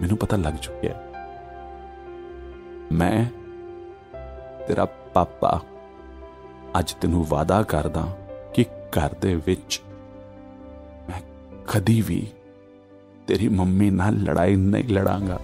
ਮੈਨੂੰ 0.00 0.16
ਪਤਾ 0.16 0.36
ਲੱਗ 0.36 0.54
ਚੁੱਕਿਆ 0.54 0.94
ਹੈ। 0.94 1.28
ਮੈਂ 2.92 3.24
ਤੇਰਾ 4.66 4.84
ਪਾਪਾ। 4.84 5.60
ਅੱਜ 6.78 6.92
ਤੈਨੂੰ 6.92 7.26
ਵਾਦਾ 7.28 7.62
ਕਰਦਾ 7.62 8.18
ਕਿ 8.54 8.64
ਘਰ 8.64 9.14
ਦੇ 9.14 9.34
ਵਿੱਚ 9.34 9.80
ਮੈਂ 11.08 11.20
ਕਦੀ 11.72 12.00
ਵੀ 12.00 12.26
ਤੇਰੀ 13.26 13.48
ਮੰਮੀ 13.48 13.90
ਨਾਲ 13.90 14.14
ਲੜਾਈ 14.14 14.56
ਨਹੀਂ 14.56 14.84
ਲੜਾਂਗਾ। 14.84 15.40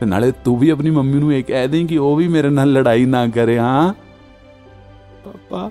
ਤੇ 0.00 0.06
ਨਾਲੇ 0.06 0.32
ਤੂੰ 0.32 0.58
ਵੀ 0.58 0.70
ਆਪਣੀ 0.70 0.90
ਮੰਮੀ 0.90 1.18
ਨੂੰ 1.18 1.34
ਇਹ 1.34 1.44
ਕਹਿ 1.44 1.68
ਦੇ 1.68 1.84
ਕਿ 1.84 1.98
ਉਹ 1.98 2.16
ਵੀ 2.16 2.28
ਮੇਰੇ 2.28 2.50
ਨਾਲ 2.50 2.72
ਲੜਾਈ 2.72 3.04
ਨਾ 3.04 3.28
ਕਰੇ, 3.28 3.58
ਹਾਂ? 3.58 3.94
ਪਾਪਾ, 5.24 5.70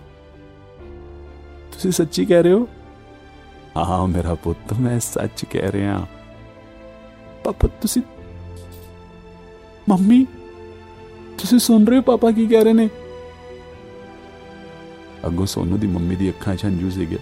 ਤੁਸੀਂ 1.72 1.92
ਸੱਚੀ 1.92 2.26
ਕਹਿ 2.26 2.44
ਰਹੇ 2.44 2.54
ਹੋ? 2.54 2.68
ਹਾਂ, 3.78 4.08
ਮੇਰਾ 4.08 4.36
ਪੁੱਤ, 4.36 4.74
ਮੈਂ 4.74 5.00
ਸੱਚ 5.00 5.46
ਕਹਿ 5.46 5.72
ਰਿਹਾ। 5.72 6.08
ਪਾਪਾ, 7.44 7.68
ਤੁਸੀਂ 7.68 8.02
ਮੰਮੀ, 9.90 10.26
ਤੁਸੀਂ 11.38 11.60
ਸੁਣ 11.60 11.86
ਰਹੇ 11.86 11.98
ਹੋ 11.98 12.02
ਪਾਪਾ 12.02 12.32
ਕੀ 12.32 12.48
ਕਹਿ 12.48 12.64
ਰਹੇ 12.64 12.74
ਨੇ? 12.74 12.90
ਅੱਗੋਂ 15.26 15.46
ਸੋਨੂ 15.46 15.78
ਦੀ 15.78 15.88
ਮੰਮੀ 15.88 16.16
ਦੀ 16.16 16.30
ਅੱਖਾਂ 16.30 16.56
'ਚ 16.56 16.66
ਹੰਝੂ 16.66 16.90
ਸੀਗੇ। 16.90 17.20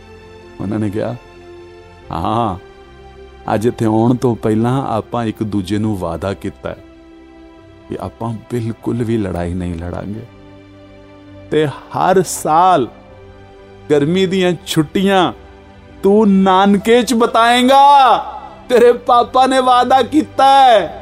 ਉਹਨਾਂ 0.61 0.79
ਨੇ 0.79 0.89
ਕਿਹਾ, 0.89 1.15
ਹਾਂ, 2.11 2.57
ਅੱਜ 3.53 3.65
ਇੱਥੇ 3.65 3.85
ਆਉਣ 3.85 4.15
ਤੋਂ 4.15 4.35
ਪਹਿਲਾਂ 4.35 4.87
ਆਪਾਂ 4.87 5.25
ਇੱਕ 5.25 5.43
ਦੂਜੇ 5.43 5.77
ਨੂੰ 5.77 5.97
ਵਾਅਦਾ 5.97 6.33
ਕੀਤਾ 6.33 6.69
ਹੈ 6.69 6.77
ਕਿ 7.89 7.97
ਆਪਾਂ 7.99 8.33
ਬਿਲਕੁਲ 8.51 9.03
ਵੀ 9.03 9.17
ਲੜਾਈ 9.17 9.53
ਨਹੀਂ 9.53 9.75
ਲੜਾਂਗੇ। 9.75 10.21
ਤੇ 11.51 11.67
ਹਰ 11.67 12.21
ਸਾਲ 12.21 12.87
ਗਰਮੀ 13.91 14.25
ਦੀਆਂ 14.25 14.53
ਛੁੱਟੀਆਂ 14.67 15.33
ਤੂੰ 16.03 16.33
ਨਾਨਕੇ 16.33 17.03
'ਚ 17.03 17.13
ਬਤਾਏਗਾ। 17.13 18.17
ਤੇਰੇ 18.69 18.93
ਪਾਪਾ 18.93 19.45
ਨੇ 19.45 19.59
ਵਾਅਦਾ 19.59 20.01
ਕੀਤਾ 20.01 20.63
ਹੈ। 20.63 20.97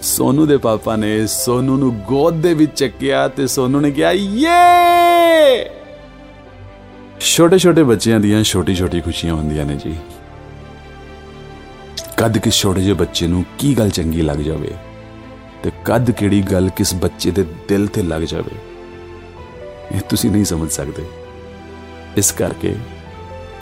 ਸੋਨੂ 0.00 0.46
ਦੇ 0.46 0.56
ਪਾਪਾ 0.56 0.96
ਨੇ 0.96 1.26
ਸੋਨੂ 1.26 1.76
ਨੂੰ 1.76 1.98
ਗੋਦ 1.98 2.34
ਦੇ 2.34 2.54
ਵਿੱਚ 2.54 2.78
ਚੱਕਿਆ 2.78 3.28
ਤੇ 3.28 3.46
ਸੋਨੂ 3.46 3.80
ਨੇ 3.80 3.90
ਕਿਹਾ, 3.90 4.12
ਯੇ 4.12 4.93
ਛੋਟੇ 7.26 7.58
ਛੋਟੇ 7.58 7.82
ਬੱਚਿਆਂ 7.82 8.18
ਦੀਆਂ 8.20 8.42
ਛੋਟੀ 8.44 8.74
ਛੋਟੀ 8.74 9.00
ਖੁਸ਼ੀਆਂ 9.00 9.34
ਹੁੰਦੀਆਂ 9.34 9.64
ਨੇ 9.66 9.76
ਜੀ। 9.76 9.94
ਕਦ 12.16 12.36
ਕਿਸ 12.38 12.54
ਛੋਟੇ 12.54 12.80
ਜਿਹੇ 12.80 12.94
ਬੱਚੇ 12.94 13.26
ਨੂੰ 13.26 13.44
ਕੀ 13.58 13.74
ਗੱਲ 13.78 13.90
ਚੰਗੀ 13.90 14.22
ਲੱਗ 14.22 14.38
ਜਾਵੇ 14.38 14.70
ਤੇ 15.62 15.70
ਕਦ 15.84 16.10
ਕਿਹੜੀ 16.10 16.40
ਗੱਲ 16.42 16.68
ਕਿਸ 16.76 16.94
ਬੱਚੇ 16.94 17.30
ਦੇ 17.30 17.44
ਦਿਲ 17.68 17.86
ਤੇ 17.86 18.02
ਲੱਗ 18.02 18.22
ਜਾਵੇ, 18.22 18.56
ਇਹ 19.92 20.00
ਤੁਸੀਂ 20.00 20.30
ਨਹੀਂ 20.30 20.44
ਸਮਝ 20.44 20.70
ਸਕਦੇ। 20.70 21.04
ਇਸ 22.16 22.32
ਕਰਕੇ 22.32 22.74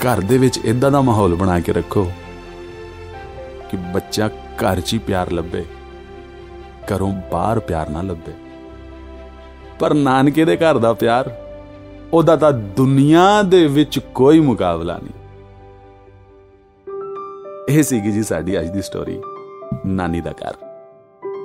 ਘਰ 0.02 0.20
ਦੇ 0.20 0.38
ਵਿੱਚ 0.38 0.58
ਇਦਾਂ 0.64 0.90
ਦਾ 0.90 1.00
ਮਾਹੌਲ 1.00 1.34
ਬਣਾ 1.34 1.58
ਕੇ 1.60 1.72
ਰੱਖੋ 1.72 2.04
ਕਿ 3.70 3.76
ਬੱਚਾ 3.94 4.28
ਘਰ 4.62 4.80
'ਚ 4.80 4.92
ਹੀ 4.92 4.98
ਪਿਆਰ 4.98 5.32
ਲੱਭੇ, 5.32 5.64
ਘਰੋਂ 6.88 7.12
ਬਾਹਰ 7.32 7.58
ਪਿਆਰ 7.60 7.90
ਨਾ 7.90 8.02
ਲੱਭੇ। 8.02 8.32
ਪਰ 9.78 9.94
ਨਾਨਕੇ 9.94 10.44
ਦੇ 10.44 10.56
ਘਰ 10.56 10.78
ਦਾ 10.78 10.92
ਪਿਆਰ 10.94 11.30
ਉਹਦਾ 12.12 12.36
ਤਾਂ 12.36 12.52
ਦੁਨੀਆ 12.52 13.42
ਦੇ 13.42 13.66
ਵਿੱਚ 13.66 13.98
ਕੋਈ 13.98 14.40
ਮੁਕਾਬਲਾ 14.40 14.98
ਨਹੀਂ। 14.98 15.12
ਇਹ 17.68 17.82
ਸੀਗੀ 17.82 18.12
ਜੀ 18.12 18.22
ਸਾਡੀ 18.22 18.60
ਅੱਜ 18.60 18.68
ਦੀ 18.68 18.82
ਸਟੋਰੀ 18.82 19.22
ਨਾਨੀ 19.86 20.20
ਦਾ 20.20 20.30
ਘਰ। 20.30 20.52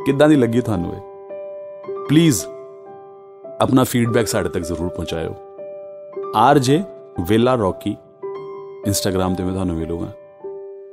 ਕਿੱਦਾਂ 0.06 0.30
ਦੀ 0.30 0.36
ਲੱਗੀ 0.36 0.62
ਤੁਹਾਨੂੰ 0.62 0.94
ਇਹ? 0.94 1.02
ਪਲੀਜ਼ 2.10 2.46
ਆਪਣਾ 3.62 3.84
ਫੀਡਬੈਕ 3.84 4.28
ਸਾਡੇ 4.28 4.50
ਤੱਕ 4.50 4.64
ਜ਼ਰੂਰ 4.64 4.90
ਪਹੁੰਚਾਇਓ। 4.90 5.36
ਆਰਜੇ 6.36 6.84
ਵੇਲਾ 7.28 7.56
ਰੌਕੀ 7.56 7.96
ਇੰਸਟਾਗ੍ਰam 8.88 9.36
ਤੇ 9.36 9.44
ਮੈਂ 9.44 9.54
ਤੁਹਾਨੂੰ 9.54 9.76
ਮਿਲੂਗਾ। 9.76 10.12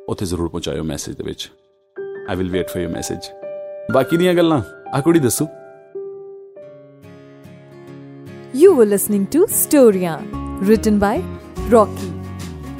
ਉੱਥੇ 0.08 0.26
ਜ਼ਰੂਰ 0.26 0.48
ਪਹੁੰਚਾਇਓ 0.48 0.82
ਮੈਸੇਜ 0.82 1.16
ਦੇ 1.16 1.24
ਵਿੱਚ। 1.24 1.52
I 2.30 2.36
will 2.36 2.50
wait 2.50 2.68
for 2.68 2.82
your 2.82 2.88
message 2.88 3.18
ਬਾਕੀ 3.94 4.16
ਦੀਆਂ 4.16 4.34
ਗੱਲਾਂ 4.34 4.62
ਆ 4.94 5.00
ਕੁੜੀ 5.00 5.18
ਦੱਸੂ। 5.18 5.46
You 8.54 8.76
were 8.76 8.87
listening 8.87 9.26
to 9.30 9.49
Storia, 9.49 10.25
written 10.61 11.00
by 11.00 11.25
Rocky. 11.68 12.12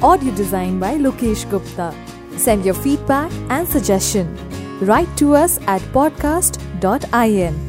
Audio 0.01 0.33
design 0.33 0.79
by 0.79 0.95
Lokesh 0.95 1.43
Gupta. 1.49 1.93
Send 2.37 2.63
your 2.63 2.75
feedback 2.75 3.29
and 3.49 3.67
suggestion. 3.67 4.25
Write 4.79 5.11
to 5.17 5.35
us 5.35 5.59
at 5.67 5.81
podcast.in. 5.91 7.64